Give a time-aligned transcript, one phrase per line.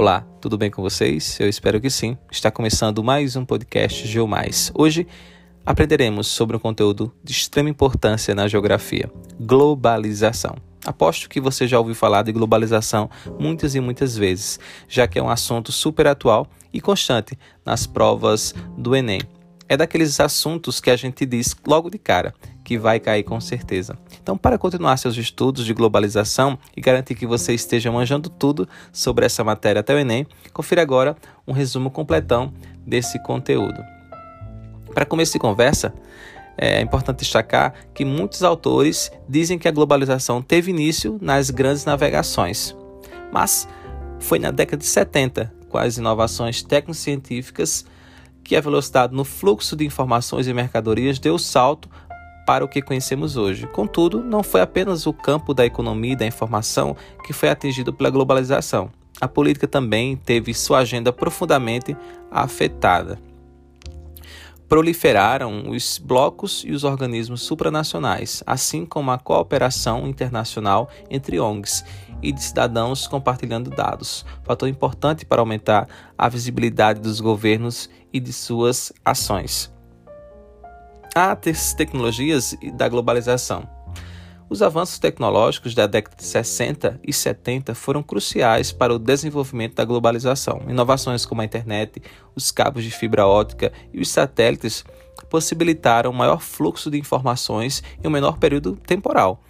[0.00, 1.38] Olá, tudo bem com vocês?
[1.38, 2.16] Eu espero que sim.
[2.32, 4.72] Está começando mais um podcast GeoMais.
[4.74, 5.06] Hoje
[5.66, 10.56] aprenderemos sobre um conteúdo de extrema importância na geografia: globalização.
[10.86, 14.58] Aposto que você já ouviu falar de globalização muitas e muitas vezes,
[14.88, 19.20] já que é um assunto super atual e constante nas provas do Enem.
[19.70, 22.34] É daqueles assuntos que a gente diz logo de cara
[22.64, 23.96] que vai cair com certeza.
[24.20, 29.24] Então, para continuar seus estudos de globalização e garantir que você esteja manjando tudo sobre
[29.24, 32.52] essa matéria até o Enem, confira agora um resumo completão
[32.84, 33.80] desse conteúdo.
[34.92, 35.94] Para começo de conversa,
[36.58, 42.74] é importante destacar que muitos autores dizem que a globalização teve início nas grandes navegações,
[43.32, 43.68] mas
[44.18, 47.84] foi na década de 70, com as inovações técnico-científicas,
[48.44, 51.88] que a velocidade no fluxo de informações e mercadorias deu salto
[52.46, 53.66] para o que conhecemos hoje.
[53.66, 58.10] Contudo, não foi apenas o campo da economia e da informação que foi atingido pela
[58.10, 58.90] globalização.
[59.20, 61.96] A política também teve sua agenda profundamente
[62.30, 63.18] afetada
[64.70, 71.84] proliferaram os blocos e os organismos supranacionais, assim como a cooperação internacional entre ONGs
[72.22, 78.32] e de cidadãos compartilhando dados, fator importante para aumentar a visibilidade dos governos e de
[78.32, 79.72] suas ações.
[81.14, 83.68] As tecnologias da globalização.
[84.48, 89.84] Os avanços tecnológicos da década de 60 e 70 foram cruciais para o desenvolvimento da
[89.84, 90.62] globalização.
[90.68, 92.02] Inovações como a internet,
[92.34, 94.84] os cabos de fibra ótica e os satélites
[95.30, 99.40] possibilitaram maior fluxo de informações em um menor período temporal.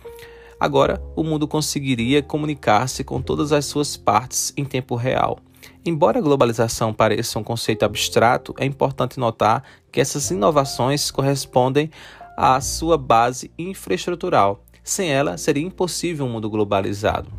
[0.61, 5.39] Agora, o mundo conseguiria comunicar-se com todas as suas partes em tempo real.
[5.85, 11.91] Embora a globalização pareça um conceito abstrato, é importante notar que essas inovações correspondem
[12.37, 17.31] à sua base infraestrutural sem ela, seria impossível um mundo globalizado.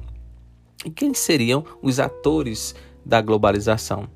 [0.86, 2.76] E quem seriam os atores
[3.06, 4.08] da globalização?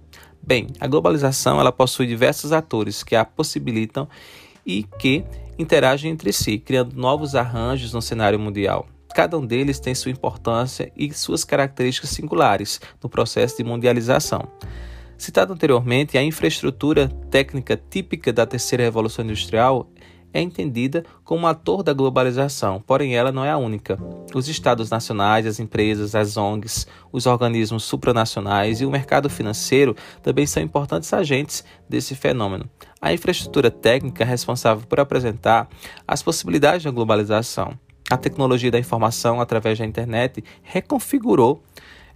[0.41, 4.07] Bem, a globalização ela possui diversos atores que a possibilitam
[4.65, 5.23] e que
[5.57, 8.85] interagem entre si, criando novos arranjos no cenário mundial.
[9.15, 14.45] Cada um deles tem sua importância e suas características singulares no processo de mundialização.
[15.17, 19.89] Citado anteriormente, a infraestrutura técnica típica da terceira revolução industrial
[20.33, 23.97] é entendida como ator da globalização, porém ela não é a única.
[24.33, 30.45] Os estados nacionais, as empresas, as ONGs, os organismos supranacionais e o mercado financeiro também
[30.45, 32.69] são importantes agentes desse fenômeno.
[32.99, 35.69] A infraestrutura técnica é responsável por apresentar
[36.05, 37.79] as possibilidades da globalização.
[38.09, 41.63] A tecnologia da informação através da internet reconfigurou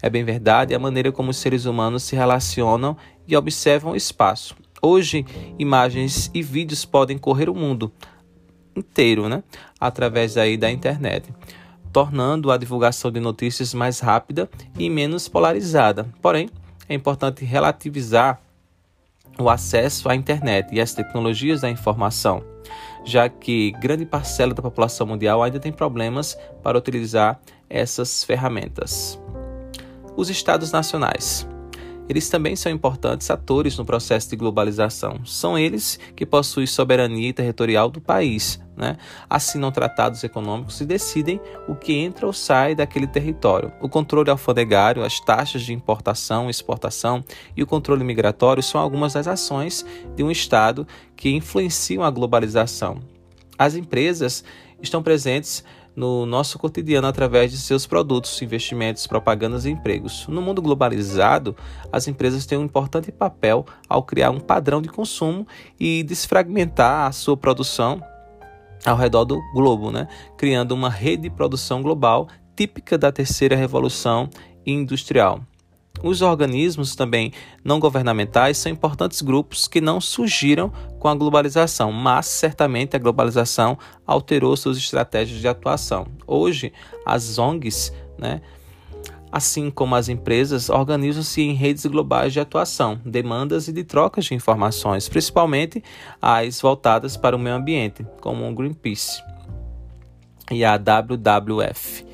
[0.01, 2.95] é bem verdade, a maneira como os seres humanos se relacionam
[3.27, 4.55] e observam o espaço.
[4.81, 5.25] Hoje,
[5.57, 7.91] imagens e vídeos podem correr o mundo
[8.73, 9.43] inteiro, né?
[9.77, 11.33] Através aí da internet,
[11.91, 16.07] tornando a divulgação de notícias mais rápida e menos polarizada.
[16.21, 16.49] Porém,
[16.87, 18.39] é importante relativizar
[19.37, 22.41] o acesso à internet e às tecnologias da informação,
[23.03, 27.39] já que grande parcela da população mundial ainda tem problemas para utilizar
[27.69, 29.19] essas ferramentas.
[30.15, 31.47] Os estados nacionais
[32.09, 35.23] eles também são importantes atores no processo de globalização.
[35.23, 38.97] São eles que possuem soberania territorial do país, né?
[39.29, 43.71] assinam tratados econômicos e decidem o que entra ou sai daquele território.
[43.79, 47.23] O controle alfandegário, as taxas de importação, exportação
[47.55, 52.99] e o controle migratório são algumas das ações de um Estado que influenciam a globalização.
[53.55, 54.43] As empresas
[54.81, 55.63] estão presentes
[55.99, 60.25] no nosso cotidiano através de seus produtos, investimentos, propagandas e empregos.
[60.29, 61.53] No mundo globalizado,
[61.91, 65.45] as empresas têm um importante papel ao criar um padrão de consumo
[65.77, 68.01] e desfragmentar a sua produção
[68.85, 70.07] ao redor do globo, né?
[70.37, 74.29] criando uma rede de produção global típica da terceira revolução
[74.65, 75.41] industrial.
[76.01, 77.33] Os organismos também
[77.63, 83.77] não governamentais são importantes grupos que não surgiram com a globalização, mas certamente a globalização
[84.07, 86.07] alterou suas estratégias de atuação.
[86.25, 86.71] Hoje,
[87.05, 88.41] as ONGs, né,
[89.31, 94.33] assim como as empresas, organizam-se em redes globais de atuação, demandas e de trocas de
[94.33, 95.83] informações, principalmente
[96.21, 99.21] as voltadas para o meio ambiente, como o Greenpeace
[100.49, 102.08] e a WWF.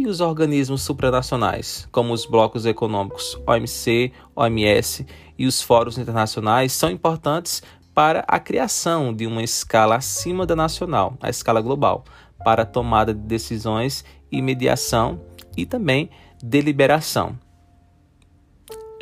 [0.00, 5.06] E os organismos supranacionais, como os blocos econômicos OMC, OMS
[5.38, 7.62] e os fóruns internacionais, são importantes
[7.92, 12.02] para a criação de uma escala acima da nacional, a escala global,
[12.42, 14.02] para a tomada de decisões
[14.32, 15.20] e mediação
[15.54, 16.08] e também
[16.42, 17.38] deliberação.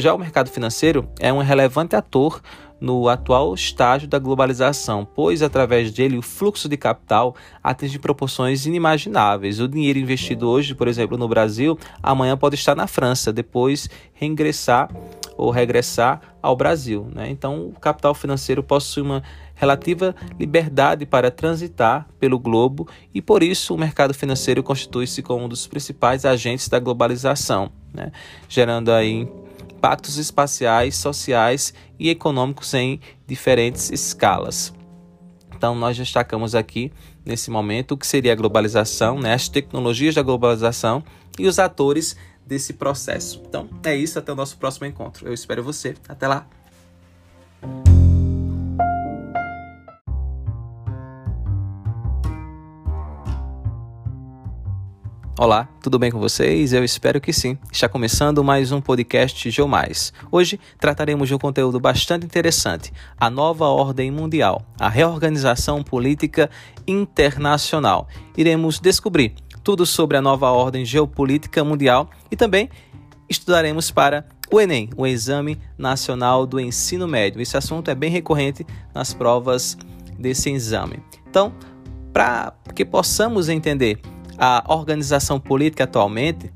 [0.00, 2.42] Já o mercado financeiro é um relevante ator
[2.80, 9.60] no atual estágio da globalização, pois através dele o fluxo de capital atinge proporções inimagináveis.
[9.60, 14.90] O dinheiro investido hoje, por exemplo, no Brasil, amanhã pode estar na França, depois reingressar
[15.36, 17.08] ou regressar ao Brasil.
[17.14, 17.30] Né?
[17.30, 19.22] Então, o capital financeiro possui uma
[19.54, 25.48] relativa liberdade para transitar pelo globo e por isso o mercado financeiro constitui-se como um
[25.48, 28.12] dos principais agentes da globalização, né?
[28.48, 29.28] gerando aí
[29.78, 34.74] impactos espaciais, sociais e econômicos em diferentes escalas.
[35.56, 36.92] Então nós destacamos aqui
[37.24, 39.34] nesse momento o que seria a globalização, né?
[39.34, 41.02] as tecnologias da globalização
[41.38, 43.40] e os atores desse processo.
[43.46, 45.28] Então é isso, até o nosso próximo encontro.
[45.28, 45.94] Eu espero você.
[46.08, 46.46] Até lá.
[55.40, 56.72] Olá, tudo bem com vocês?
[56.72, 57.56] Eu espero que sim.
[57.70, 60.12] Está começando mais um podcast Geomais.
[60.32, 66.50] Hoje trataremos de um conteúdo bastante interessante: a nova ordem mundial, a reorganização política
[66.88, 68.08] internacional.
[68.36, 72.68] Iremos descobrir tudo sobre a nova ordem geopolítica mundial e também
[73.28, 77.40] estudaremos para o Enem, o Exame Nacional do Ensino Médio.
[77.40, 79.78] Esse assunto é bem recorrente nas provas
[80.18, 80.98] desse exame.
[81.30, 81.54] Então,
[82.12, 84.00] para que possamos entender
[84.38, 86.52] a organização política atualmente,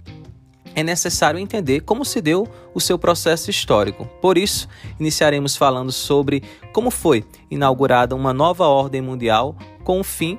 [0.74, 4.06] é necessário entender como se deu o seu processo histórico.
[4.20, 4.68] Por isso,
[4.98, 6.42] iniciaremos falando sobre
[6.72, 10.38] como foi inaugurada uma nova ordem mundial com o fim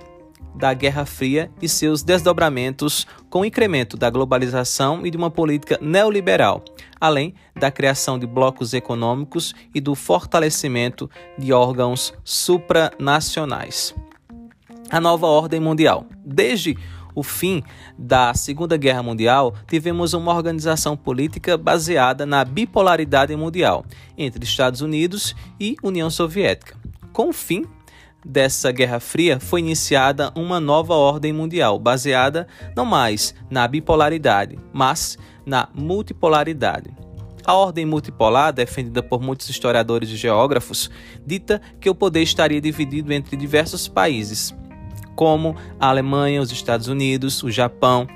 [0.55, 5.79] da Guerra Fria e seus desdobramentos com o incremento da globalização e de uma política
[5.81, 6.63] neoliberal,
[7.01, 13.95] além da criação de blocos econômicos e do fortalecimento de órgãos supranacionais.
[14.89, 16.05] A nova ordem mundial.
[16.23, 16.77] Desde
[17.15, 17.63] o fim
[17.97, 23.85] da Segunda Guerra Mundial, tivemos uma organização política baseada na bipolaridade mundial
[24.17, 26.77] entre Estados Unidos e União Soviética.
[27.11, 27.65] Com o fim
[28.25, 35.17] dessa Guerra Fria, foi iniciada uma nova ordem mundial, baseada não mais na bipolaridade, mas
[35.45, 36.89] na multipolaridade.
[37.45, 40.89] A ordem multipolar, defendida por muitos historiadores e geógrafos,
[41.25, 44.55] dita que o poder estaria dividido entre diversos países,
[45.15, 48.07] como a Alemanha, os Estados Unidos, o Japão,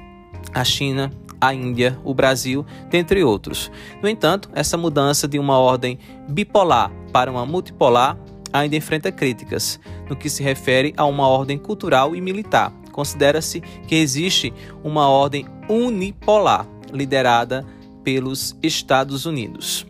[0.54, 3.72] a China, a Índia, o Brasil, dentre outros.
[4.02, 8.18] No entanto, essa mudança de uma ordem bipolar para uma multipolar
[8.52, 9.80] ainda enfrenta críticas
[10.10, 12.74] no que se refere a uma ordem cultural e militar.
[12.92, 14.54] Considera-se que existe
[14.84, 17.66] uma ordem unipolar liderada
[18.04, 19.86] pelos Estados Unidos.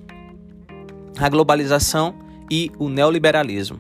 [1.20, 2.16] A globalização
[2.52, 3.80] e o neoliberalismo.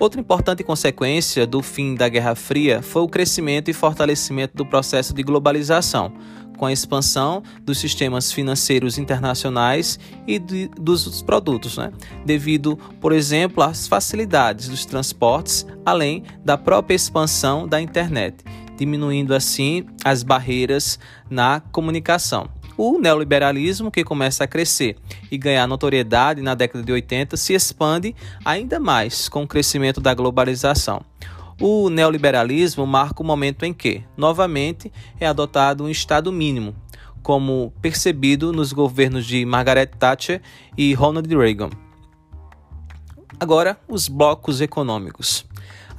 [0.00, 5.12] Outra importante consequência do fim da Guerra Fria foi o crescimento e fortalecimento do processo
[5.12, 6.10] de globalização,
[6.56, 11.92] com a expansão dos sistemas financeiros internacionais e de, dos produtos, né?
[12.24, 18.42] devido, por exemplo, às facilidades dos transportes, além da própria expansão da internet,
[18.78, 20.98] diminuindo assim as barreiras
[21.28, 22.48] na comunicação.
[22.82, 24.96] O neoliberalismo, que começa a crescer
[25.30, 30.14] e ganhar notoriedade na década de 80, se expande ainda mais com o crescimento da
[30.14, 31.02] globalização.
[31.60, 34.90] O neoliberalismo marca o momento em que, novamente,
[35.20, 36.74] é adotado um Estado mínimo,
[37.22, 40.40] como percebido nos governos de Margaret Thatcher
[40.74, 41.68] e Ronald Reagan.
[43.38, 45.44] Agora, os blocos econômicos.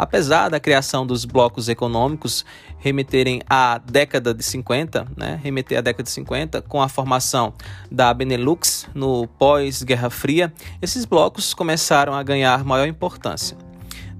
[0.01, 2.43] Apesar da criação dos blocos econômicos
[2.79, 7.53] remeterem à década de 50, né, remeter à década de 50, com a formação
[7.91, 13.55] da Benelux no pós-Guerra Fria, esses blocos começaram a ganhar maior importância.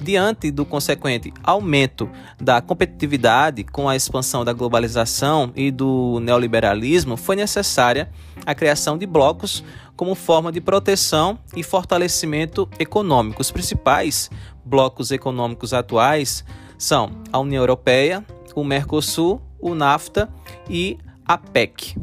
[0.01, 2.09] Diante do consequente aumento
[2.41, 8.09] da competitividade com a expansão da globalização e do neoliberalismo, foi necessária
[8.43, 9.63] a criação de blocos
[9.95, 13.41] como forma de proteção e fortalecimento econômico.
[13.41, 14.31] Os principais
[14.65, 16.43] blocos econômicos atuais
[16.79, 20.27] são a União Europeia, o Mercosul, o NAFTA
[20.67, 21.95] e a PEC.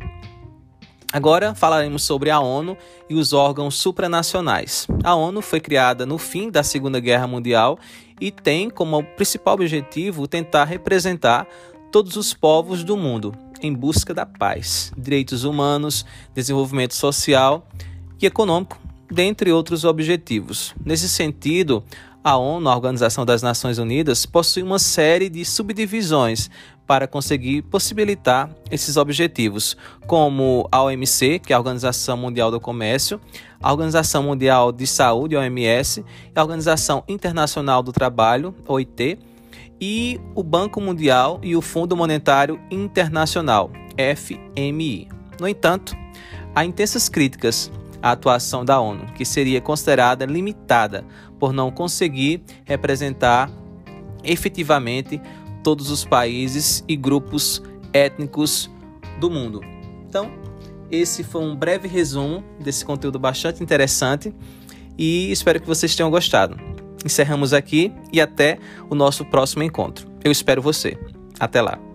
[1.11, 2.77] Agora falaremos sobre a ONU
[3.09, 4.87] e os órgãos supranacionais.
[5.03, 7.79] A ONU foi criada no fim da Segunda Guerra Mundial
[8.21, 11.47] e tem como principal objetivo tentar representar
[11.91, 17.67] todos os povos do mundo em busca da paz, direitos humanos, desenvolvimento social
[18.21, 18.79] e econômico,
[19.11, 20.75] dentre outros objetivos.
[20.85, 21.83] Nesse sentido,
[22.23, 26.51] a ONU, a Organização das Nações Unidas, possui uma série de subdivisões
[26.89, 29.77] para conseguir possibilitar esses objetivos,
[30.07, 33.21] como a OMC, que é a Organização Mundial do Comércio,
[33.63, 36.03] a Organização Mundial de Saúde, OMS,
[36.35, 39.19] a Organização Internacional do Trabalho, OIT,
[39.79, 43.71] e o Banco Mundial e o Fundo Monetário Internacional,
[44.17, 45.09] FMI.
[45.39, 45.95] No entanto,
[46.55, 47.71] há intensas críticas
[48.03, 51.05] a atuação da ONU, que seria considerada limitada
[51.39, 53.51] por não conseguir representar
[54.25, 55.21] efetivamente
[55.63, 57.63] todos os países e grupos
[57.93, 58.71] étnicos
[59.21, 59.61] do mundo.
[60.09, 60.31] Então,
[60.91, 64.35] esse foi um breve resumo desse conteúdo bastante interessante
[64.97, 66.57] e espero que vocês tenham gostado.
[67.05, 68.59] Encerramos aqui e até
[68.91, 70.09] o nosso próximo encontro.
[70.25, 70.99] Eu espero você.
[71.39, 71.88] Até lá.